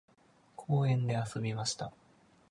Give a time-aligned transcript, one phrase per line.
[0.55, 1.91] 公園で遊びました。